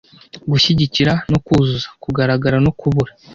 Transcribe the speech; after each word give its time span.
Gushyigikira 0.51 1.13
no 1.31 1.39
kuzuza, 1.45 1.87
kugaragara 2.03 2.57
no 2.65 2.71
kubura, 2.79 3.11